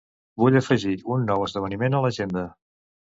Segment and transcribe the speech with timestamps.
[0.43, 2.45] Vull afegir un nou esdeveniment a l'agenda.